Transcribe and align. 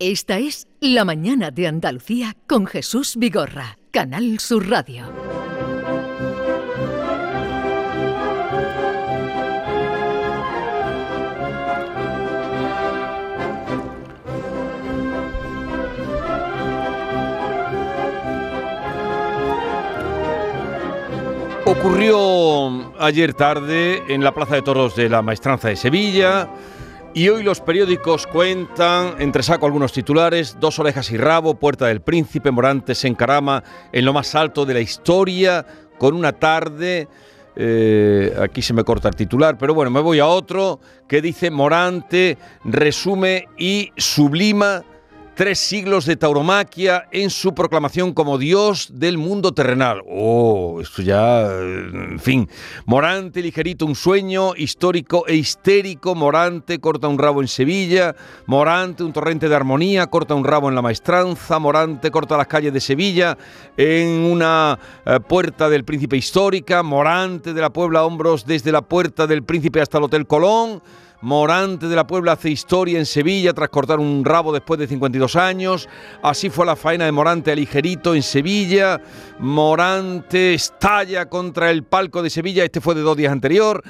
Esta 0.00 0.38
es 0.38 0.68
La 0.78 1.04
Mañana 1.04 1.50
de 1.50 1.66
Andalucía 1.66 2.36
con 2.46 2.66
Jesús 2.66 3.16
Vigorra, 3.16 3.78
Canal 3.90 4.38
Sur 4.38 4.70
Radio. 4.70 5.06
Ocurrió 21.64 22.94
ayer 23.00 23.34
tarde 23.34 24.04
en 24.06 24.22
la 24.22 24.32
Plaza 24.32 24.54
de 24.54 24.62
Toros 24.62 24.94
de 24.94 25.08
la 25.08 25.22
Maestranza 25.22 25.66
de 25.66 25.74
Sevilla 25.74 26.48
y 27.14 27.28
hoy 27.28 27.42
los 27.42 27.60
periódicos 27.60 28.26
cuentan, 28.26 29.14
entre 29.18 29.42
saco 29.42 29.66
algunos 29.66 29.92
titulares, 29.92 30.56
dos 30.60 30.78
orejas 30.78 31.10
y 31.10 31.16
rabo, 31.16 31.54
Puerta 31.54 31.86
del 31.86 32.00
Príncipe, 32.00 32.50
Morante 32.50 32.94
se 32.94 33.08
encarama 33.08 33.62
en 33.92 34.04
lo 34.04 34.12
más 34.12 34.34
alto 34.34 34.64
de 34.66 34.74
la 34.74 34.80
historia, 34.80 35.66
con 35.98 36.14
una 36.14 36.32
tarde, 36.32 37.08
eh, 37.56 38.36
aquí 38.40 38.62
se 38.62 38.72
me 38.72 38.84
corta 38.84 39.08
el 39.08 39.16
titular, 39.16 39.58
pero 39.58 39.74
bueno, 39.74 39.90
me 39.90 40.00
voy 40.00 40.20
a 40.20 40.26
otro, 40.26 40.80
que 41.08 41.20
dice 41.20 41.50
Morante 41.50 42.38
resume 42.64 43.48
y 43.58 43.90
sublima 43.96 44.84
tres 45.38 45.60
siglos 45.60 46.04
de 46.04 46.16
tauromaquia 46.16 47.06
en 47.12 47.30
su 47.30 47.54
proclamación 47.54 48.12
como 48.12 48.38
Dios 48.38 48.88
del 48.92 49.18
mundo 49.18 49.54
terrenal. 49.54 50.02
Oh, 50.10 50.80
esto 50.82 51.00
ya, 51.00 51.46
en 51.52 52.18
fin. 52.18 52.50
Morante, 52.86 53.40
ligerito, 53.40 53.86
un 53.86 53.94
sueño 53.94 54.56
histórico 54.56 55.28
e 55.28 55.36
histérico. 55.36 56.16
Morante 56.16 56.80
corta 56.80 57.06
un 57.06 57.20
rabo 57.20 57.40
en 57.40 57.46
Sevilla. 57.46 58.16
Morante, 58.46 59.04
un 59.04 59.12
torrente 59.12 59.48
de 59.48 59.54
armonía, 59.54 60.08
corta 60.08 60.34
un 60.34 60.42
rabo 60.42 60.68
en 60.70 60.74
la 60.74 60.82
maestranza. 60.82 61.60
Morante 61.60 62.10
corta 62.10 62.36
las 62.36 62.48
calles 62.48 62.72
de 62.72 62.80
Sevilla 62.80 63.38
en 63.76 64.08
una 64.08 64.76
eh, 65.06 65.20
puerta 65.20 65.68
del 65.68 65.84
Príncipe 65.84 66.16
histórica. 66.16 66.82
Morante 66.82 67.54
de 67.54 67.60
la 67.60 67.70
Puebla 67.70 68.04
Hombros 68.04 68.44
desde 68.44 68.72
la 68.72 68.82
puerta 68.82 69.28
del 69.28 69.44
Príncipe 69.44 69.80
hasta 69.80 69.98
el 69.98 70.04
Hotel 70.04 70.26
Colón. 70.26 70.82
Morante 71.20 71.88
de 71.88 71.96
la 71.96 72.06
Puebla 72.06 72.32
hace 72.32 72.48
historia 72.48 72.98
en 72.98 73.04
Sevilla 73.04 73.52
tras 73.52 73.70
cortar 73.70 73.98
un 73.98 74.24
rabo 74.24 74.52
después 74.52 74.78
de 74.78 74.86
52 74.86 75.34
años. 75.34 75.88
Así 76.22 76.48
fue 76.48 76.64
la 76.64 76.76
faena 76.76 77.06
de 77.06 77.12
Morante 77.12 77.50
a 77.50 77.56
ligerito 77.56 78.14
en 78.14 78.22
Sevilla. 78.22 79.00
Morante 79.40 80.54
estalla 80.54 81.28
contra 81.28 81.70
el 81.72 81.82
palco 81.82 82.22
de 82.22 82.30
Sevilla. 82.30 82.64
Este 82.64 82.80
fue 82.80 82.94
de 82.94 83.00
dos 83.00 83.16
días 83.16 83.32
anterior, 83.32 83.82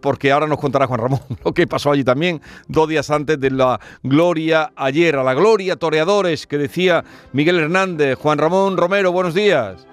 porque 0.00 0.30
ahora 0.30 0.46
nos 0.46 0.60
contará 0.60 0.86
Juan 0.86 1.00
Ramón 1.00 1.20
lo 1.44 1.52
que 1.52 1.66
pasó 1.66 1.90
allí 1.90 2.04
también, 2.04 2.40
dos 2.68 2.88
días 2.88 3.10
antes 3.10 3.40
de 3.40 3.50
la 3.50 3.80
gloria 4.04 4.72
ayer. 4.76 5.16
A 5.16 5.24
la 5.24 5.34
gloria, 5.34 5.76
toreadores, 5.76 6.46
que 6.46 6.56
decía 6.56 7.04
Miguel 7.32 7.58
Hernández. 7.58 8.16
Juan 8.16 8.38
Ramón 8.38 8.76
Romero, 8.76 9.10
buenos 9.10 9.34
días. 9.34 9.86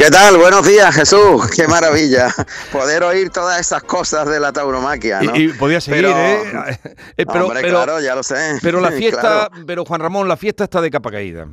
¿Qué 0.00 0.10
tal? 0.10 0.38
Buenos 0.38 0.66
días, 0.66 0.94
Jesús. 0.94 1.50
Qué 1.54 1.68
maravilla 1.68 2.34
poder 2.72 3.02
oír 3.02 3.28
todas 3.28 3.60
esas 3.60 3.82
cosas 3.82 4.26
de 4.26 4.40
la 4.40 4.50
tauromaquia. 4.50 5.20
¿no? 5.20 5.36
Y, 5.36 5.48
podía 5.48 5.78
seguir, 5.78 6.06
¿eh? 6.06 6.80
eh 7.18 7.26
pero, 7.26 7.44
hombre, 7.44 7.68
claro, 7.68 8.00
ya 8.00 8.14
lo 8.14 8.22
sé. 8.22 8.58
Pero 8.62 8.80
la 8.80 8.92
fiesta, 8.92 9.50
pero 9.66 9.84
Juan 9.84 10.00
Ramón, 10.00 10.26
la 10.26 10.38
fiesta 10.38 10.64
está 10.64 10.80
de 10.80 10.90
capa 10.90 11.10
caída. 11.10 11.48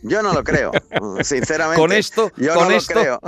Yo 0.00 0.22
no 0.22 0.32
lo 0.32 0.42
creo, 0.42 0.72
sinceramente. 1.20 1.78
Con 1.78 1.92
esto, 1.92 2.32
yo 2.36 2.54
con 2.54 2.68
no 2.68 2.74
esto. 2.74 2.94
Lo 2.94 3.00
creo. 3.00 3.20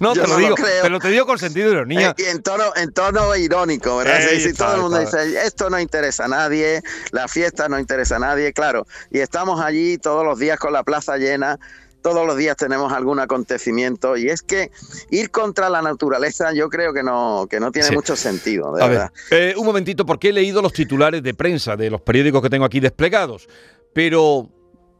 no, 0.00 0.14
te 0.14 0.26
lo 0.26 0.36
digo, 0.38 0.54
pero 0.80 0.98
te 0.98 1.08
digo 1.08 1.26
con 1.26 1.38
sentido 1.38 1.66
de 1.66 1.72
ironía. 1.74 2.14
Eh, 2.16 2.22
y 2.22 2.24
en 2.30 2.42
tono, 2.42 2.72
en 2.74 2.90
tono 2.94 3.36
irónico, 3.36 3.98
¿verdad? 3.98 4.20
si 4.38 4.54
todo 4.54 4.76
el 4.76 4.80
mundo 4.80 4.98
dice, 4.98 5.44
esto 5.44 5.68
no 5.68 5.78
interesa 5.78 6.24
a 6.24 6.28
nadie, 6.28 6.82
la 7.10 7.28
fiesta 7.28 7.68
no 7.68 7.78
interesa 7.78 8.16
a 8.16 8.20
nadie, 8.20 8.54
claro. 8.54 8.86
Y 9.10 9.18
estamos 9.18 9.60
allí 9.60 9.98
todos 9.98 10.24
los 10.24 10.38
días 10.38 10.58
con 10.58 10.72
la 10.72 10.84
plaza 10.84 11.18
llena 11.18 11.58
todos 12.02 12.26
los 12.26 12.36
días 12.36 12.56
tenemos 12.56 12.92
algún 12.92 13.20
acontecimiento 13.20 14.16
y 14.16 14.28
es 14.28 14.42
que 14.42 14.70
ir 15.10 15.30
contra 15.30 15.70
la 15.70 15.80
naturaleza 15.82 16.52
yo 16.52 16.68
creo 16.68 16.92
que 16.92 17.02
no, 17.02 17.46
que 17.48 17.60
no 17.60 17.70
tiene 17.72 17.90
mucho 17.92 18.16
sentido, 18.16 18.74
de 18.74 18.88
verdad. 18.88 19.12
Eh, 19.30 19.54
un 19.56 19.64
momentito, 19.64 20.04
porque 20.04 20.28
he 20.30 20.32
leído 20.32 20.60
los 20.60 20.72
titulares 20.72 21.22
de 21.22 21.32
prensa 21.34 21.76
de 21.76 21.90
los 21.90 22.00
periódicos 22.00 22.42
que 22.42 22.50
tengo 22.50 22.64
aquí 22.64 22.80
desplegados, 22.80 23.48
pero 23.94 24.48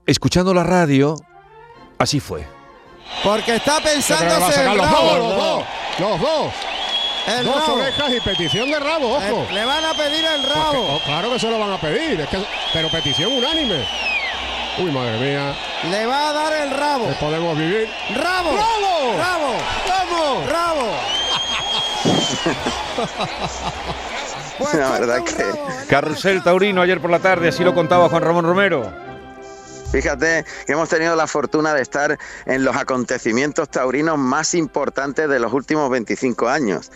escuchando 0.06 0.54
la 0.54 0.62
radio, 0.64 1.16
así 1.98 2.20
fue. 2.20 2.46
Porque 3.22 3.56
está 3.56 3.80
pensando 3.82 4.24
los 4.74 4.90
dos, 4.90 5.18
los 5.18 5.36
dos, 5.36 5.64
los 5.98 6.20
dos. 6.20 6.52
El 7.24 7.44
Dos 7.46 7.54
rabo. 7.54 7.74
orejas 7.74 8.12
y 8.16 8.20
petición 8.20 8.68
de 8.68 8.80
rabo, 8.80 9.14
ojo. 9.14 9.46
Le 9.52 9.64
van 9.64 9.84
a 9.84 9.94
pedir 9.94 10.24
el 10.24 10.42
rabo. 10.42 10.96
Oh, 10.96 11.00
claro 11.04 11.30
que 11.30 11.38
se 11.38 11.48
lo 11.48 11.56
van 11.56 11.70
a 11.70 11.80
pedir, 11.80 12.20
es 12.20 12.28
que- 12.28 12.44
pero 12.72 12.88
petición 12.90 13.32
unánime. 13.32 13.84
Uy, 14.78 14.90
madre 14.90 15.18
mía, 15.18 15.54
Le 15.90 16.06
va 16.06 16.30
a 16.30 16.32
dar 16.32 16.52
el 16.54 16.70
rabo. 16.70 17.08
¿qué 17.08 17.14
podemos 17.20 17.56
vivir? 17.58 17.88
¡Rabo! 18.16 18.50
¡Rabo! 18.56 19.18
¡Rabo! 19.18 19.54
¡Vamos! 19.88 20.50
¡Rabo! 20.50 20.92
Pues 24.58 24.74
La 24.74 24.90
verdad 24.92 25.24
que- 25.24 25.42
rabo. 25.42 25.66
Carrusel 25.88 26.42
Taurino 26.42 26.82
ayer 26.82 27.00
por 27.00 27.10
la 27.10 27.18
tarde, 27.18 27.48
así 27.48 27.64
lo 27.64 27.74
contaba 27.74 28.08
Juan 28.08 28.22
Ramón 28.22 28.44
Romero. 28.44 28.92
Fíjate 29.90 30.44
que 30.66 30.72
hemos 30.72 30.88
tenido 30.88 31.16
la 31.16 31.26
fortuna 31.26 31.74
de 31.74 31.82
estar 31.82 32.18
en 32.46 32.64
los 32.64 32.76
acontecimientos 32.76 33.68
taurinos 33.70 34.18
más 34.18 34.54
importantes 34.54 35.28
de 35.28 35.38
los 35.40 35.52
últimos 35.52 35.90
25 35.90 36.48
años. 36.48 36.92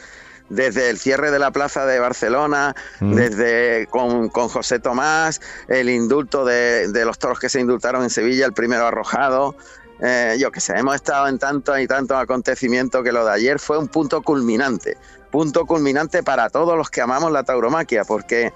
Desde 0.49 0.91
el 0.91 0.99
cierre 0.99 1.31
de 1.31 1.39
la 1.39 1.51
plaza 1.51 1.87
de 1.87 1.99
Barcelona, 1.99 2.75
desde 3.01 3.89
con, 3.91 4.29
con 4.29 4.49
José 4.49 4.79
Tomás, 4.79 5.41
el 5.67 5.89
indulto 5.89 6.45
de, 6.45 6.89
de 6.89 7.05
los 7.05 7.19
toros 7.19 7.41
que 7.41 7.49
se 7.49 7.61
indultaron 7.61 8.03
en 8.05 8.11
Sevilla, 8.11 8.47
el 8.47 8.53
primero 8.53 8.87
arrojado. 8.87 9.57
eh, 10.01 10.37
yo 10.39 10.51
qué 10.53 10.61
sé, 10.61 10.75
hemos 10.77 10.95
estado 10.95 11.27
en 11.27 11.39
tantos 11.39 11.79
y 11.81 11.87
tantos 11.87 12.17
acontecimientos 12.17 13.03
que 13.03 13.13
lo 13.13 13.25
de 13.25 13.33
ayer 13.33 13.59
fue 13.59 13.79
un 13.79 13.89
punto 13.89 14.23
culminante. 14.23 14.97
Punto 15.31 15.67
culminante 15.67 16.23
para 16.23 16.49
todos 16.49 16.77
los 16.77 16.89
que 16.89 17.01
amamos 17.01 17.33
la 17.33 17.43
tauromaquia, 17.43 18.05
porque 18.05 18.53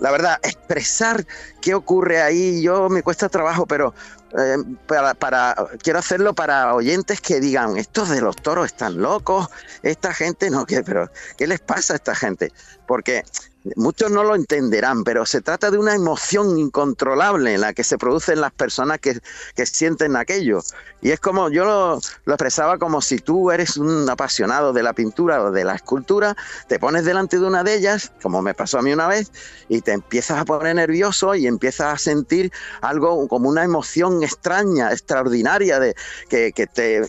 la 0.00 0.10
verdad, 0.10 0.38
expresar 0.42 1.24
qué 1.60 1.74
ocurre 1.74 2.20
ahí, 2.22 2.62
yo 2.62 2.88
me 2.88 3.02
cuesta 3.02 3.28
trabajo, 3.28 3.66
pero 3.66 3.94
eh, 4.36 4.56
para, 4.86 5.14
para- 5.14 5.54
quiero 5.82 5.98
hacerlo 5.98 6.34
para 6.34 6.74
oyentes 6.74 7.20
que 7.20 7.40
digan, 7.40 7.76
estos 7.76 8.08
de 8.08 8.20
los 8.20 8.36
toros 8.36 8.66
están 8.66 9.00
locos, 9.00 9.48
esta 9.82 10.12
gente 10.12 10.50
no, 10.50 10.66
¿qué, 10.66 10.82
pero 10.82 11.10
¿qué 11.36 11.46
les 11.46 11.60
pasa 11.60 11.92
a 11.94 11.96
esta 11.96 12.14
gente? 12.14 12.52
Porque 12.86 13.22
muchos 13.76 14.10
no 14.10 14.22
lo 14.24 14.34
entenderán, 14.34 15.04
pero 15.04 15.24
se 15.26 15.40
trata 15.40 15.70
de 15.70 15.78
una 15.78 15.94
emoción 15.94 16.58
incontrolable 16.58 17.54
en 17.54 17.60
la 17.60 17.72
que 17.72 17.84
se 17.84 17.98
producen 17.98 18.40
las 18.40 18.52
personas 18.52 18.98
que, 18.98 19.18
que 19.54 19.66
sienten 19.66 20.16
aquello. 20.16 20.60
Y 21.00 21.10
es 21.10 21.20
como, 21.20 21.48
yo 21.50 21.64
lo, 21.64 22.00
lo 22.24 22.34
expresaba 22.34 22.78
como 22.78 23.00
si 23.00 23.18
tú 23.18 23.50
eres 23.50 23.76
un 23.76 24.08
apasionado 24.08 24.72
de 24.72 24.82
la 24.82 24.92
pintura 24.92 25.42
o 25.42 25.50
de 25.50 25.64
la 25.64 25.74
escultura, 25.74 26.36
te 26.68 26.78
pones 26.78 27.04
delante 27.04 27.38
de 27.38 27.46
una 27.46 27.64
de 27.64 27.74
ellas, 27.74 28.12
como 28.22 28.42
me 28.42 28.54
pasó 28.54 28.78
a 28.78 28.82
mí 28.82 28.92
una 28.92 29.08
vez, 29.08 29.30
y 29.68 29.80
te 29.80 29.92
empiezas 29.92 30.38
a 30.38 30.44
poner 30.44 30.74
nervioso 30.76 31.34
y 31.34 31.46
empiezas 31.46 31.94
a 31.94 31.98
sentir 31.98 32.52
algo 32.80 33.26
como 33.28 33.48
una 33.48 33.64
emoción 33.64 34.22
extraña, 34.22 34.92
extraordinaria, 34.92 35.78
de, 35.80 35.94
que, 36.28 36.52
que 36.52 36.66
te, 36.66 37.02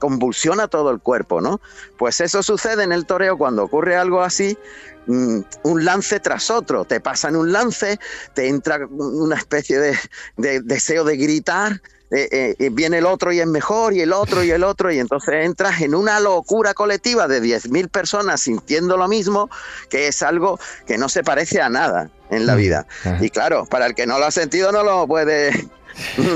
convulsiona 0.00 0.66
todo 0.66 0.90
el 0.90 0.98
cuerpo, 0.98 1.40
¿no? 1.40 1.60
Pues 1.98 2.20
eso 2.20 2.42
sucede 2.42 2.82
en 2.82 2.90
el 2.90 3.06
toreo 3.06 3.38
cuando 3.38 3.62
ocurre 3.62 3.96
algo 3.96 4.22
así, 4.22 4.58
un 5.06 5.84
lance 5.84 6.20
tras 6.20 6.50
otro, 6.50 6.84
te 6.84 7.00
pasan 7.00 7.36
un 7.36 7.52
lance, 7.52 7.98
te 8.34 8.48
entra 8.48 8.86
una 8.86 9.36
especie 9.36 9.78
de, 9.78 9.98
de 10.36 10.60
deseo 10.60 11.04
de 11.04 11.16
gritar, 11.16 11.80
eh, 12.12 12.56
eh, 12.58 12.70
viene 12.72 12.98
el 12.98 13.06
otro 13.06 13.32
y 13.32 13.38
es 13.38 13.46
mejor, 13.46 13.94
y 13.94 14.00
el 14.00 14.12
otro 14.12 14.42
y 14.42 14.50
el 14.50 14.64
otro, 14.64 14.90
y 14.90 14.98
entonces 14.98 15.44
entras 15.44 15.80
en 15.80 15.94
una 15.94 16.18
locura 16.18 16.74
colectiva 16.74 17.28
de 17.28 17.40
10.000 17.40 17.88
personas 17.88 18.40
sintiendo 18.40 18.96
lo 18.96 19.06
mismo, 19.06 19.48
que 19.88 20.08
es 20.08 20.22
algo 20.22 20.58
que 20.86 20.98
no 20.98 21.08
se 21.08 21.22
parece 21.22 21.60
a 21.60 21.68
nada 21.68 22.10
en 22.30 22.46
la 22.46 22.56
vida. 22.56 22.86
Y 23.20 23.30
claro, 23.30 23.64
para 23.66 23.86
el 23.86 23.94
que 23.94 24.06
no 24.06 24.18
lo 24.18 24.26
ha 24.26 24.30
sentido 24.30 24.72
no 24.72 24.82
lo 24.82 25.06
puede... 25.06 25.68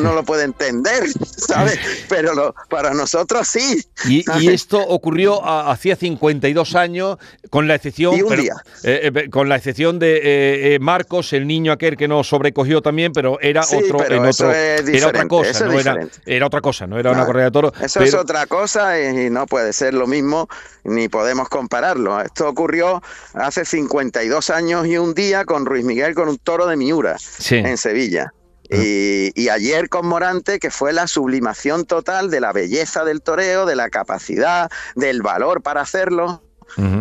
No 0.02 0.12
lo 0.14 0.22
puede 0.24 0.44
entender, 0.44 1.04
¿sabes? 1.24 1.78
Pero 2.08 2.34
lo- 2.34 2.54
para 2.68 2.92
nosotros 2.94 3.46
sí. 3.48 3.84
Y, 4.06 4.24
y 4.40 4.48
esto 4.48 4.78
ocurrió 4.80 5.44
a- 5.44 5.70
hacía 5.70 5.96
52 5.96 6.74
años, 6.74 7.18
con 7.50 7.68
la 7.68 7.74
excepción, 7.76 8.14
pero- 8.28 8.42
eh, 8.42 9.10
eh, 9.14 9.30
con 9.30 9.48
la 9.48 9.56
excepción 9.56 9.98
de 9.98 10.16
eh, 10.16 10.74
eh, 10.74 10.78
Marcos, 10.80 11.32
el 11.32 11.46
niño 11.46 11.72
aquel 11.72 11.96
que 11.96 12.08
nos 12.08 12.28
sobrecogió 12.28 12.82
también, 12.82 13.12
pero 13.12 13.38
era 13.40 13.62
Sí, 13.62 13.76
otro, 13.76 13.98
pero 13.98 14.16
en 14.16 14.26
eso 14.26 14.44
otro- 14.46 14.56
es 14.56 14.88
era 14.88 15.08
otra 15.08 15.26
cosa, 15.28 15.64
no 15.66 15.72
era, 15.72 15.92
diferente. 15.92 16.16
era 16.26 16.46
otra 16.46 16.60
cosa, 16.60 16.86
no 16.86 16.98
era 16.98 17.10
una 17.10 17.18
Claro. 17.20 17.26
correa 17.26 17.44
de 17.46 17.50
toros. 17.50 17.72
Eso 17.80 18.00
es 18.02 18.14
otra 18.14 18.46
cosa 18.46 19.00
y 19.00 19.30
no 19.30 19.46
puede 19.46 19.72
ser 19.72 19.94
lo 19.94 20.06
mismo 20.06 20.48
ni 20.84 21.08
podemos 21.08 21.48
compararlo. 21.48 22.20
Esto 22.20 22.48
ocurrió 22.48 23.02
hace 23.34 23.64
52 23.64 24.50
años 24.50 24.86
y 24.86 24.98
un 24.98 25.14
día 25.14 25.44
con 25.44 25.64
Ruiz 25.66 25.84
Miguel 25.84 26.14
con 26.14 26.28
un 26.28 26.38
toro 26.38 26.66
de 26.66 26.76
Miura 26.76 27.16
Sí. 27.18 27.56
en 27.56 27.76
Sevilla. 27.78 28.32
Y, 28.76 29.32
y 29.34 29.48
ayer 29.48 29.88
con 29.88 30.06
Morante, 30.06 30.58
que 30.58 30.70
fue 30.70 30.92
la 30.92 31.06
sublimación 31.06 31.84
total 31.84 32.30
de 32.30 32.40
la 32.40 32.52
belleza 32.52 33.04
del 33.04 33.22
toreo, 33.22 33.66
de 33.66 33.76
la 33.76 33.90
capacidad, 33.90 34.70
del 34.96 35.22
valor 35.22 35.62
para 35.62 35.82
hacerlo. 35.82 36.42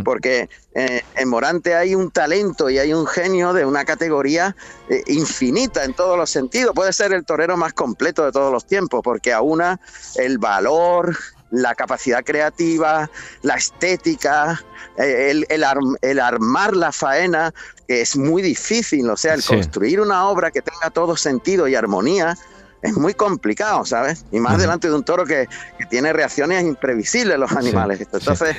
Porque 0.06 0.50
eh, 0.76 1.02
en 1.16 1.30
Morante 1.30 1.74
hay 1.74 1.96
un 1.96 2.12
talento 2.12 2.70
y 2.70 2.78
hay 2.78 2.94
un 2.94 3.08
genio 3.08 3.54
de 3.54 3.66
una 3.66 3.86
categoría 3.86 4.56
eh, 4.90 5.02
infinita 5.08 5.84
en 5.84 5.94
todos 5.94 6.18
los 6.18 6.30
sentidos. 6.30 6.74
Puede 6.76 6.94
ser 6.94 7.12
el 7.14 7.26
torero 7.26 7.58
más 7.58 7.74
completo 7.74 8.24
de 8.24 8.32
todos 8.32 8.52
los 8.52 8.68
tiempos, 8.68 9.02
porque 9.04 9.34
aúna 9.34 9.80
el 10.16 10.38
valor, 10.38 11.18
la 11.54 11.76
capacidad 11.76 12.24
creativa, 12.24 13.10
la 13.44 13.54
estética, 13.56 14.60
eh, 14.98 15.28
el, 15.30 15.46
el 15.50 15.64
arm- 15.64 15.98
el 16.02 16.20
armar 16.20 16.76
la 16.76 16.92
faena, 16.92 17.54
que 17.88 18.02
es 18.02 18.18
muy 18.18 18.42
difícil, 18.42 19.08
o 19.10 19.16
sea, 19.16 19.36
el 19.36 19.42
Sí. 19.44 19.54
construir 19.54 20.02
una 20.02 20.28
obra 20.28 20.50
que 20.50 20.62
tenga 20.64 20.90
todo 20.90 21.16
sentido 21.16 21.68
y 21.68 21.76
armonía. 21.76 22.36
Es 22.82 22.94
muy 22.98 23.14
complicado, 23.14 23.86
¿sabes? 23.86 24.26
Y 24.32 24.40
más 24.40 24.58
delante 24.58 24.90
de 24.90 24.96
un 24.96 25.04
toro 25.06 25.26
que, 25.26 25.48
que 25.78 25.86
tiene 25.86 26.12
reacciones 26.12 26.64
imprevisibles 26.64 27.38
los 27.38 27.52
animales. 27.54 28.00
sí. 28.00 28.06
Entonces, 28.12 28.58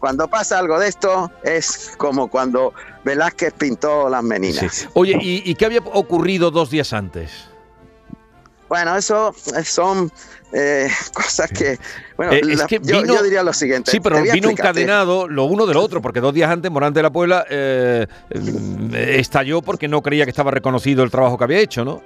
cuando 0.00 0.28
pasa 0.28 0.58
algo 0.58 0.78
de 0.80 0.88
esto, 0.88 1.30
es 1.44 1.92
como 1.98 2.28
cuando 2.28 2.72
Velázquez 3.04 3.52
pintó 3.52 4.08
las 4.08 4.22
meninas. 4.24 4.74
Sí. 4.74 4.86
Oye, 4.94 5.16
¿y, 5.20 5.48
y 5.48 5.54
qué 5.56 5.66
había 5.66 5.80
ocurrido 5.80 6.50
dos 6.50 6.70
días 6.70 6.92
antes? 6.94 7.30
Bueno, 8.70 8.96
eso 8.96 9.34
eh, 9.54 9.64
son 9.64 10.10
eh, 10.52 10.88
cosas 11.12 11.50
que. 11.50 11.76
Bueno, 12.16 12.32
Eh, 12.32 12.40
es 12.48 12.58
la- 12.60 12.66
que 12.66 12.78
yo, 12.82 13.02
vino- 13.02 13.14
yo 13.16 13.22
diría 13.22 13.42
lo 13.42 13.52
siguiente. 13.52 13.90
Sí, 13.90 14.00
pero 14.00 14.22
vino 14.22 14.48
encadenado 14.48 15.28
lo 15.28 15.44
uno 15.44 15.66
del 15.66 15.76
otro, 15.76 16.00
porque 16.00 16.20
dos 16.20 16.32
días 16.32 16.48
antes 16.50 16.70
Morante 16.70 17.00
de 17.00 17.02
la 17.02 17.10
Puebla 17.10 17.44
eh, 17.50 18.06
eh, 18.30 19.16
estalló 19.18 19.60
porque 19.60 19.88
no 19.88 20.00
creía 20.02 20.24
que 20.24 20.30
estaba 20.30 20.50
reconocido 20.50 21.02
el 21.02 21.10
trabajo 21.10 21.36
que 21.36 21.44
había 21.44 21.58
hecho, 21.58 21.84
¿no? 21.84 22.00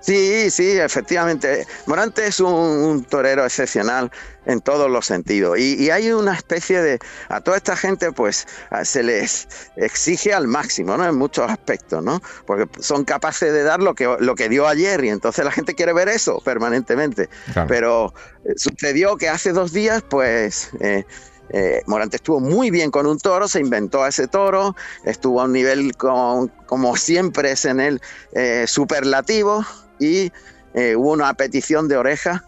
Sí, 0.00 0.50
sí, 0.50 0.78
efectivamente. 0.78 1.66
Morante 1.86 2.26
es 2.26 2.40
un, 2.40 2.52
un 2.52 3.04
torero 3.04 3.44
excepcional 3.44 4.10
en 4.46 4.60
todos 4.62 4.90
los 4.90 5.04
sentidos. 5.06 5.58
Y, 5.58 5.74
y 5.74 5.90
hay 5.90 6.10
una 6.12 6.34
especie 6.34 6.80
de. 6.80 6.98
A 7.28 7.40
toda 7.42 7.58
esta 7.58 7.76
gente, 7.76 8.10
pues, 8.10 8.46
se 8.82 9.02
les 9.02 9.46
exige 9.76 10.32
al 10.32 10.46
máximo, 10.46 10.96
¿no? 10.96 11.06
En 11.06 11.16
muchos 11.16 11.50
aspectos, 11.50 12.02
¿no? 12.02 12.22
Porque 12.46 12.66
son 12.82 13.04
capaces 13.04 13.52
de 13.52 13.62
dar 13.62 13.80
lo 13.80 13.94
que, 13.94 14.16
lo 14.20 14.34
que 14.34 14.48
dio 14.48 14.66
ayer 14.66 15.04
y 15.04 15.10
entonces 15.10 15.44
la 15.44 15.52
gente 15.52 15.74
quiere 15.74 15.92
ver 15.92 16.08
eso 16.08 16.40
permanentemente. 16.44 17.28
Pero 17.68 18.14
eh, 18.44 18.52
sucedió 18.56 19.16
que 19.18 19.28
hace 19.28 19.52
dos 19.52 19.72
días, 19.72 20.02
pues. 20.08 20.70
eh, 20.80 21.04
eh, 21.52 21.82
Morante 21.86 22.14
estuvo 22.14 22.38
muy 22.38 22.70
bien 22.70 22.92
con 22.92 23.06
un 23.06 23.18
toro, 23.18 23.48
se 23.48 23.58
inventó 23.58 24.04
a 24.04 24.10
ese 24.10 24.28
toro, 24.28 24.76
estuvo 25.04 25.40
a 25.40 25.46
un 25.46 25.52
nivel 25.52 25.96
con- 25.96 26.46
como 26.66 26.96
siempre 26.96 27.50
es 27.50 27.64
en 27.64 27.80
él 27.80 28.00
eh, 28.34 28.66
superlativo 28.68 29.66
y 30.00 30.32
eh, 30.74 30.96
hubo 30.96 31.12
una 31.12 31.32
petición 31.34 31.86
de 31.86 31.96
oreja 31.96 32.44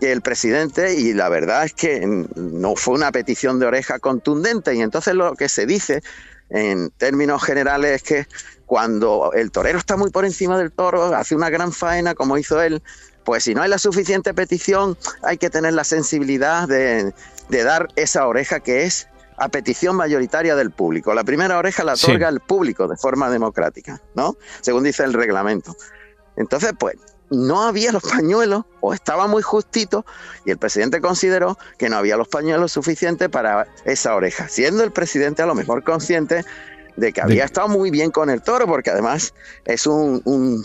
que 0.00 0.12
el 0.12 0.22
presidente 0.22 0.94
y 0.94 1.12
la 1.12 1.28
verdad 1.28 1.64
es 1.64 1.72
que 1.74 2.00
no 2.36 2.76
fue 2.76 2.94
una 2.94 3.10
petición 3.12 3.58
de 3.58 3.66
oreja 3.66 3.98
contundente 3.98 4.74
y 4.74 4.80
entonces 4.80 5.14
lo 5.14 5.34
que 5.34 5.48
se 5.48 5.66
dice 5.66 6.02
en 6.50 6.90
términos 6.90 7.42
generales 7.42 7.96
es 7.96 8.02
que 8.02 8.26
cuando 8.64 9.32
el 9.34 9.50
torero 9.50 9.78
está 9.78 9.96
muy 9.96 10.10
por 10.10 10.24
encima 10.24 10.56
del 10.56 10.70
toro, 10.72 11.14
hace 11.14 11.34
una 11.34 11.50
gran 11.50 11.72
faena 11.72 12.14
como 12.14 12.38
hizo 12.38 12.62
él, 12.62 12.82
pues 13.24 13.44
si 13.44 13.54
no 13.54 13.62
hay 13.62 13.68
la 13.68 13.78
suficiente 13.78 14.32
petición, 14.34 14.96
hay 15.22 15.36
que 15.36 15.50
tener 15.50 15.72
la 15.74 15.84
sensibilidad 15.84 16.68
de, 16.68 17.12
de 17.48 17.62
dar 17.64 17.88
esa 17.96 18.26
oreja 18.26 18.60
que 18.60 18.84
es 18.84 19.08
a 19.36 19.48
petición 19.48 19.96
mayoritaria 19.96 20.54
del 20.56 20.70
público. 20.70 21.12
La 21.14 21.24
primera 21.24 21.58
oreja 21.58 21.84
la 21.84 21.96
Sí. 21.96 22.06
otorga 22.06 22.28
el 22.28 22.40
público 22.40 22.88
de 22.88 22.96
forma 22.96 23.30
democrática, 23.30 24.00
¿no? 24.14 24.36
Según 24.60 24.84
dice 24.84 25.04
el 25.04 25.12
reglamento. 25.12 25.76
Entonces, 26.38 26.72
pues, 26.78 26.96
no 27.30 27.62
había 27.64 27.92
los 27.92 28.02
pañuelos 28.02 28.64
o 28.80 28.94
estaba 28.94 29.26
muy 29.26 29.42
justito 29.42 30.06
y 30.46 30.50
el 30.50 30.56
presidente 30.56 31.02
consideró 31.02 31.58
que 31.78 31.90
no 31.90 31.98
había 31.98 32.16
los 32.16 32.28
pañuelos 32.28 32.72
suficientes 32.72 33.28
para 33.28 33.66
esa 33.84 34.14
oreja, 34.14 34.48
siendo 34.48 34.82
el 34.82 34.92
presidente 34.92 35.42
a 35.42 35.46
lo 35.46 35.54
mejor 35.54 35.84
consciente 35.84 36.42
de 36.96 37.12
que 37.12 37.20
había 37.20 37.42
De- 37.42 37.46
estado 37.46 37.68
muy 37.68 37.90
bien 37.90 38.10
con 38.10 38.30
el 38.30 38.40
toro, 38.40 38.66
porque 38.66 38.88
además 38.90 39.34
es 39.66 39.86
un, 39.86 40.22
un 40.24 40.62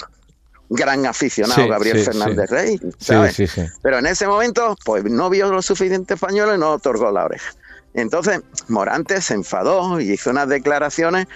gran 0.70 1.06
aficionado, 1.06 1.64
Sí, 1.64 1.68
Gabriel 1.70 2.00
sí, 2.00 2.06
Fernández 2.06 2.50
sí. 2.50 2.56
Rey, 2.56 2.80
¿sabes? 2.98 3.38
Pero 3.82 3.98
en 4.00 4.06
ese 4.06 4.26
momento, 4.26 4.78
pues 4.86 5.04
no 5.04 5.30
vio 5.30 5.52
los 5.52 5.66
suficientes 5.66 6.18
pañuelos 6.18 6.56
y 6.56 6.60
no 6.60 6.72
otorgó 6.72 7.12
la 7.12 7.26
oreja. 7.26 7.52
Entonces, 7.94 8.40
Morante 8.70 9.22
se 9.22 9.34
enfadó 9.34 10.00
y 10.00 10.14
hizo 10.14 10.30
unas 10.30 10.48
declaraciones 10.48 11.28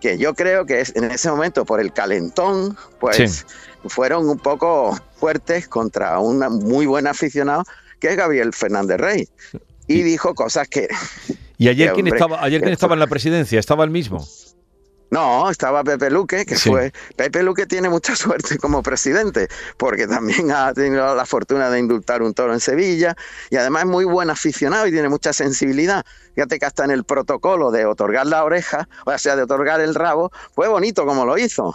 que 0.00 0.16
yo 0.16 0.34
creo 0.34 0.64
que 0.64 0.80
es, 0.80 0.94
en 0.94 1.10
ese 1.10 1.28
momento, 1.30 1.64
por 1.64 1.80
el 1.80 1.92
calentón, 1.92 2.76
pues. 3.00 3.44
Fueron 3.88 4.28
un 4.28 4.38
poco 4.38 4.96
fuertes 5.18 5.68
contra 5.68 6.18
un 6.18 6.38
muy 6.64 6.86
buen 6.86 7.06
aficionado 7.06 7.64
que 8.00 8.08
es 8.10 8.16
Gabriel 8.16 8.52
Fernández 8.52 8.98
Rey. 8.98 9.28
Y 9.86 10.00
Y- 10.00 10.02
dijo 10.02 10.34
cosas 10.34 10.68
que 10.68 10.88
¿Y 11.58 11.68
ayer 11.68 11.92
quién 11.94 12.06
hombre. 12.06 12.18
estaba, 12.18 12.42
ayer 12.42 12.60
quién 12.60 12.72
estaba 12.72 12.94
en 12.94 13.00
la 13.00 13.06
presidencia? 13.06 13.58
¿Estaba 13.58 13.84
el 13.84 13.90
mismo? 13.90 14.26
No, 15.08 15.48
estaba 15.48 15.84
Pepe 15.84 16.10
Luque, 16.10 16.44
que 16.44 16.56
Sí. 16.56 16.68
fue. 16.68 16.92
Pepe 17.14 17.44
Luque 17.44 17.64
tiene 17.66 17.88
mucha 17.88 18.16
suerte 18.16 18.58
como 18.58 18.82
presidente, 18.82 19.46
porque 19.78 20.08
también 20.08 20.50
ha 20.50 20.74
tenido 20.74 21.14
la 21.14 21.24
fortuna 21.24 21.70
de 21.70 21.78
indultar 21.78 22.22
un 22.22 22.34
toro 22.34 22.52
en 22.52 22.58
Sevilla 22.60 23.14
y 23.48 23.56
además 23.56 23.84
es 23.84 23.88
muy 23.88 24.04
buen 24.04 24.30
aficionado 24.30 24.84
y 24.88 24.90
tiene 24.90 25.08
mucha 25.08 25.32
sensibilidad. 25.32 26.04
Fíjate 26.34 26.58
que 26.58 26.66
hasta 26.66 26.84
en 26.84 26.90
el 26.90 27.04
protocolo 27.04 27.70
de 27.70 27.86
otorgar 27.86 28.26
la 28.26 28.42
oreja, 28.44 28.88
o 29.06 29.16
sea, 29.16 29.36
de 29.36 29.42
otorgar 29.44 29.80
el 29.80 29.94
rabo, 29.94 30.32
fue 30.54 30.66
bonito 30.68 31.06
como 31.06 31.24
lo 31.24 31.38
hizo. 31.38 31.72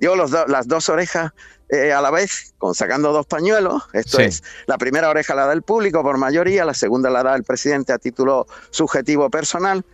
Dio 0.00 0.16
los 0.16 0.30
do- 0.30 0.46
las 0.46 0.68
dos 0.68 0.88
orejas 0.88 1.32
eh, 1.70 1.92
a 1.92 2.00
la 2.00 2.10
vez, 2.10 2.54
con 2.58 2.74
sacando 2.74 3.12
dos 3.12 3.26
pañuelos. 3.26 3.82
Esto 3.92 4.18
Sí. 4.18 4.22
es, 4.24 4.42
la 4.66 4.78
primera 4.78 5.10
oreja 5.10 5.34
la 5.34 5.44
da 5.46 5.52
el 5.52 5.62
público 5.62 6.02
por 6.02 6.16
mayoría, 6.16 6.64
la 6.64 6.72
segunda 6.74 7.10
la 7.10 7.22
da 7.22 7.34
el 7.36 7.44
presidente 7.44 7.92
a 7.92 7.98
título 7.98 8.46
subjetivo 8.70 9.28
personal. 9.28 9.84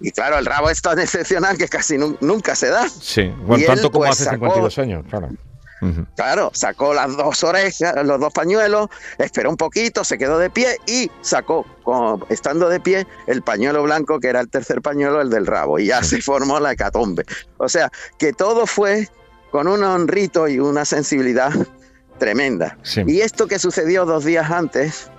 Y 0.00 0.10
claro, 0.12 0.38
el 0.38 0.44
rabo 0.46 0.70
es 0.70 0.82
tan 0.82 0.98
excepcional 0.98 1.56
que 1.56 1.66
casi 1.68 1.96
nun- 1.96 2.18
nunca 2.20 2.54
se 2.54 2.68
da. 2.68 2.88
Sí, 2.88 3.32
bueno, 3.42 3.62
Y 3.62 3.66
tanto 3.66 3.86
él, 3.86 3.90
como 3.92 4.04
pues, 4.04 4.10
hace 4.12 4.24
sacó- 4.24 4.36
52 4.46 4.78
años, 4.78 5.04
claro. 5.08 5.28
Claro, 6.16 6.50
sacó 6.54 6.92
las 6.92 7.16
dos 7.16 7.44
orejas, 7.44 7.94
los 8.04 8.18
dos 8.18 8.32
pañuelos, 8.32 8.88
esperó 9.16 9.48
un 9.48 9.56
poquito, 9.56 10.02
se 10.02 10.18
quedó 10.18 10.36
de 10.36 10.50
pie 10.50 10.76
y 10.86 11.08
sacó, 11.20 11.64
estando 12.30 12.68
de 12.68 12.80
pie, 12.80 13.06
el 13.28 13.42
pañuelo 13.42 13.84
blanco, 13.84 14.18
que 14.18 14.26
era 14.26 14.40
el 14.40 14.48
tercer 14.50 14.82
pañuelo, 14.82 15.20
el 15.20 15.30
del 15.30 15.46
rabo. 15.46 15.78
Y 15.78 15.86
ya 15.86 16.02
se 16.02 16.20
formó 16.20 16.58
la 16.58 16.72
hecatombe. 16.72 17.24
O 17.58 17.68
sea, 17.68 17.92
que 18.18 18.32
todo 18.32 18.66
fue 18.66 19.08
con 19.50 19.68
un 19.68 19.82
honrito 19.82 20.48
y 20.48 20.58
una 20.58 20.84
sensibilidad 20.84 21.52
tremenda. 22.18 22.76
Sí. 22.82 23.02
Y 23.06 23.20
esto 23.20 23.46
que 23.46 23.58
sucedió 23.58 24.04
dos 24.04 24.24
días 24.24 24.50
antes, 24.50 25.10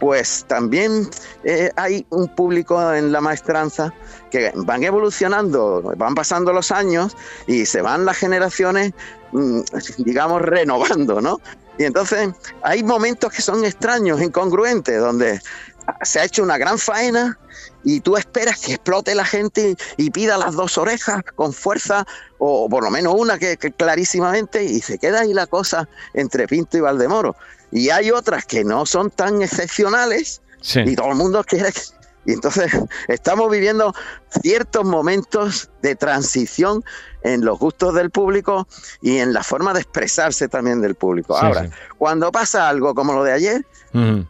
pues 0.00 0.44
también 0.46 1.08
eh, 1.44 1.70
hay 1.76 2.06
un 2.10 2.28
público 2.28 2.92
en 2.92 3.12
la 3.12 3.20
maestranza 3.20 3.92
que 4.30 4.52
van 4.54 4.84
evolucionando, 4.84 5.94
van 5.96 6.14
pasando 6.14 6.52
los 6.52 6.70
años 6.70 7.16
y 7.46 7.66
se 7.66 7.80
van 7.80 8.04
las 8.04 8.18
generaciones, 8.18 8.92
mm, 9.32 9.60
digamos, 9.98 10.42
renovando, 10.42 11.20
¿no? 11.20 11.40
Y 11.78 11.84
entonces 11.84 12.30
hay 12.62 12.82
momentos 12.82 13.32
que 13.32 13.40
son 13.40 13.64
extraños, 13.64 14.20
incongruentes, 14.20 15.00
donde 15.00 15.40
se 16.02 16.20
ha 16.20 16.24
hecho 16.24 16.42
una 16.42 16.58
gran 16.58 16.78
faena 16.78 17.38
y 17.84 18.00
tú 18.00 18.16
esperas 18.16 18.58
que 18.60 18.72
explote 18.74 19.14
la 19.14 19.24
gente 19.24 19.76
y, 19.96 20.10
pida 20.10 20.36
las 20.36 20.54
dos 20.54 20.78
orejas 20.78 21.22
con 21.34 21.52
fuerza, 21.52 22.06
o 22.38 22.68
por 22.68 22.84
lo 22.84 22.90
menos 22.90 23.14
una 23.16 23.38
que, 23.38 23.56
que 23.56 23.72
clarísimamente, 23.72 24.64
y 24.64 24.80
se 24.80 24.98
queda 24.98 25.20
ahí 25.20 25.32
la 25.32 25.46
cosa 25.46 25.88
entre 26.14 26.46
Pinto 26.46 26.76
y 26.76 26.80
Valdemoro. 26.80 27.36
Y 27.70 27.90
hay 27.90 28.10
otras 28.10 28.44
que 28.46 28.64
no 28.64 28.86
son 28.86 29.10
tan 29.10 29.42
excepcionales 29.42 30.40
Sí. 30.60 30.80
y 30.80 30.96
todo 30.96 31.10
el 31.10 31.14
mundo 31.16 31.44
quiere 31.44 31.72
que... 31.72 31.80
Y 32.28 32.34
entonces 32.34 32.70
estamos 33.08 33.50
viviendo 33.50 33.94
ciertos 34.42 34.84
momentos 34.84 35.70
de 35.80 35.96
transición 35.96 36.84
en 37.22 37.42
los 37.42 37.58
gustos 37.58 37.94
del 37.94 38.10
público 38.10 38.68
y 39.00 39.16
en 39.16 39.32
la 39.32 39.42
forma 39.42 39.72
de 39.72 39.80
expresarse 39.80 40.46
también 40.46 40.82
del 40.82 40.94
público. 40.94 41.38
Sí, 41.38 41.46
Ahora, 41.46 41.64
sí. 41.64 41.70
cuando 41.96 42.30
pasa 42.30 42.68
algo 42.68 42.94
como 42.94 43.14
lo 43.14 43.24
de 43.24 43.32
ayer, 43.32 43.66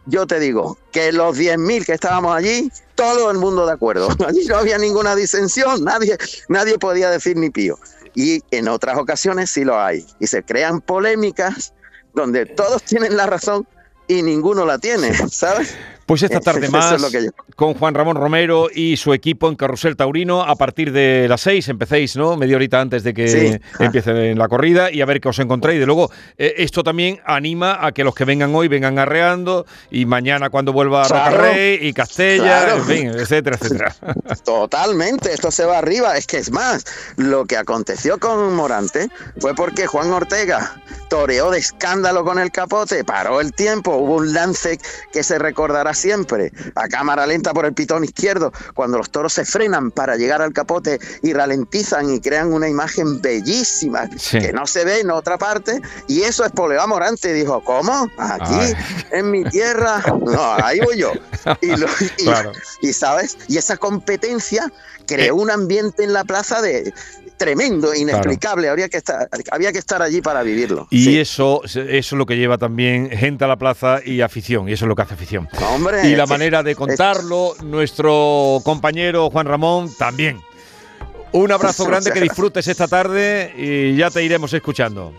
yo 0.05 0.25
te 0.25 0.39
digo 0.39 0.77
que 0.93 1.11
los 1.11 1.37
10.000 1.37 1.85
que 1.85 1.91
estábamos 1.91 2.33
allí, 2.33 2.71
todo 2.95 3.29
el 3.29 3.37
mundo 3.37 3.65
de 3.65 3.73
acuerdo. 3.73 4.07
Allí 4.27 4.45
no 4.47 4.55
había 4.55 4.77
ninguna 4.77 5.15
disensión, 5.15 5.83
nadie, 5.83 6.17
nadie 6.47 6.79
podía 6.79 7.09
decir 7.09 7.35
ni 7.35 7.49
pío. 7.49 7.77
Y 8.15 8.41
en 8.51 8.69
otras 8.69 8.97
ocasiones 8.97 9.49
sí 9.49 9.65
lo 9.65 9.79
hay. 9.79 10.05
Y 10.19 10.27
se 10.27 10.41
crean 10.41 10.79
polémicas 10.79 11.73
donde 12.13 12.45
todos 12.45 12.81
tienen 12.83 13.17
la 13.17 13.27
razón 13.27 13.67
y 14.07 14.23
ninguno 14.23 14.65
la 14.65 14.79
tiene, 14.79 15.13
¿sabes? 15.29 15.75
Pues 16.09 16.23
esta 16.23 16.39
tarde 16.41 16.67
más 16.69 16.91
es 17.13 17.31
con 17.55 17.75
Juan 17.75 17.93
Ramón 17.93 18.15
Romero 18.15 18.67
y 18.73 18.97
su 18.97 19.13
equipo 19.13 19.47
en 19.47 19.55
Carrusel 19.55 19.95
Taurino 19.95 20.41
a 20.41 20.55
partir 20.55 20.91
de 20.91 21.27
las 21.29 21.41
seis 21.41 21.69
empecéis, 21.69 22.15
¿no? 22.15 22.35
Media 22.35 22.55
horita 22.55 22.81
antes 22.81 23.03
de 23.03 23.13
que 23.13 23.27
Sí. 23.27 23.59
empiece 23.79 24.33
la 24.33 24.47
corrida 24.47 24.91
y 24.91 25.01
a 25.01 25.05
ver 25.05 25.21
qué 25.21 25.29
os 25.29 25.37
encontréis. 25.37 25.77
Y 25.77 25.79
de 25.81 25.85
luego, 25.85 26.09
eh, 26.39 26.55
esto 26.57 26.81
también 26.83 27.19
anima 27.25 27.85
a 27.85 27.91
que 27.91 28.03
los 28.03 28.15
que 28.15 28.25
vengan 28.25 28.55
hoy 28.55 28.67
vengan 28.67 28.97
arreando 28.97 29.67
y 29.91 30.07
mañana 30.07 30.49
cuando 30.49 30.73
vuelva 30.73 31.03
a 31.03 31.07
Claro. 31.07 31.37
Rocarrey 31.37 31.77
y 31.87 31.93
Castella, 31.93 32.43
Claro. 32.65 32.75
en 32.77 32.85
fin, 32.85 33.07
etcétera, 33.09 33.57
etcétera. 33.61 33.95
Totalmente, 34.43 35.31
esto 35.31 35.51
se 35.51 35.65
va 35.65 35.77
arriba. 35.77 36.17
Es 36.17 36.25
que 36.25 36.37
es 36.37 36.51
más, 36.51 36.85
lo 37.17 37.45
que 37.45 37.55
aconteció 37.55 38.17
con 38.17 38.55
Morante 38.55 39.09
fue 39.39 39.53
porque 39.53 39.85
Juan 39.85 40.11
Ortega 40.11 40.75
toreó 41.09 41.51
de 41.51 41.59
escándalo 41.59 42.23
con 42.23 42.39
el 42.39 42.51
capote, 42.51 43.03
paró 43.03 43.41
el 43.41 43.53
tiempo, 43.53 43.95
hubo 43.95 44.15
un 44.15 44.33
lance 44.33 44.79
que 45.13 45.23
se 45.23 45.37
recordará 45.39 45.93
siempre, 45.99 46.51
a 46.75 46.87
cámara 46.87 47.27
lenta 47.27 47.53
por 47.53 47.65
el 47.65 47.73
pitón 47.73 48.03
izquierdo, 48.03 48.51
cuando 48.73 48.97
los 48.97 49.09
toros 49.11 49.33
se 49.33 49.45
frenan 49.45 49.91
para 49.91 50.15
llegar 50.15 50.41
al 50.41 50.53
capote 50.53 50.99
y 51.21 51.33
ralentizan 51.33 52.13
y 52.13 52.19
crean 52.19 52.51
una 52.53 52.67
imagen 52.67 53.21
bellísima 53.21 54.09
Sí. 54.17 54.39
que 54.39 54.53
no 54.53 54.65
se 54.65 54.85
ve 54.85 54.99
en 55.01 55.11
otra 55.11 55.37
parte. 55.37 55.81
Y 56.07 56.21
eso 56.23 56.45
es 56.45 56.51
Poleo 56.51 56.87
Morante. 56.87 57.33
Dijo, 57.33 57.63
¿cómo? 57.63 58.07
Aquí, 58.17 58.53
Ay. 58.53 58.73
en 59.11 59.31
mi 59.31 59.43
tierra. 59.45 60.01
No, 60.07 60.53
ahí 60.63 60.79
voy 60.79 60.97
yo. 60.97 61.11
Y, 61.61 61.75
lo- 61.75 61.87
y- 62.17 62.23
Claro. 62.23 62.51
y, 62.81 62.93
sabes, 62.93 63.37
y 63.47 63.57
esa 63.57 63.77
competencia 63.77 64.71
creó 65.07 65.35
un 65.35 65.49
ambiente 65.49 66.03
en 66.03 66.13
la 66.13 66.23
plaza 66.23 66.61
de 66.61 66.93
tremendo, 67.39 67.95
inexplicable. 67.95 68.69
Habría 68.69 68.87
que 68.89 68.97
estar, 68.97 69.27
había 69.51 69.71
que 69.71 69.79
estar 69.79 70.01
allí 70.03 70.21
para 70.21 70.43
vivirlo. 70.43 70.87
Y 70.91 71.05
Sí. 71.05 71.19
eso, 71.19 71.61
eso 71.63 71.81
es 71.81 72.11
lo 72.11 72.27
que 72.27 72.37
lleva 72.37 72.59
también 72.59 73.09
gente 73.09 73.45
a 73.45 73.47
la 73.47 73.55
plaza 73.55 73.99
y 74.05 74.21
afición, 74.21 74.69
y 74.69 74.73
eso 74.73 74.85
es 74.85 74.89
lo 74.89 74.95
que 74.95 75.01
hace 75.01 75.15
afición. 75.15 75.49
Hombre, 75.73 76.07
Y 76.07 76.15
la 76.15 76.25
es 76.25 76.29
manera 76.29 76.61
de 76.61 76.75
contarlo, 76.75 77.55
nuestro 77.63 78.59
compañero 78.63 79.31
Juan 79.31 79.47
Ramón 79.47 79.89
también. 79.97 80.39
Un 81.31 81.51
abrazo 81.51 81.85
grande, 81.87 82.11
que 82.11 82.21
disfrutes 82.21 82.67
esta 82.67 82.87
tarde 82.87 83.53
y 83.57 83.95
ya 83.95 84.11
te 84.11 84.21
iremos 84.23 84.53
escuchando. 84.53 85.13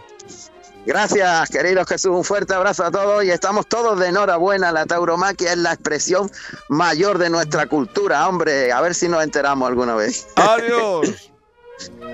Gracias, 0.87 1.51
queridos 1.51 1.87
Jesús. 1.87 2.11
Un 2.13 2.25
fuerte 2.25 2.55
abrazo 2.55 2.85
a 2.85 2.91
todos 2.91 3.23
y 3.23 3.31
estamos 3.31 3.67
todos 3.67 3.99
de 4.01 4.09
enhorabuena. 4.09 4.73
La 4.73 4.87
tauromaquia 4.87 5.53
es 5.53 5.59
la 5.59 5.73
expresión 5.75 6.31
mayor 6.71 7.19
de 7.19 7.29
nuestra 7.29 7.67
cultura. 7.67 8.27
Hombre, 8.27 8.73
a 8.73 8.81
ver 8.81 8.95
si 8.95 9.07
nos 9.07 9.23
enteramos 9.23 9.69
alguna 9.69 9.95
vez. 9.95 10.27
Adiós. 10.37 11.30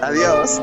Adiós. 0.03 0.61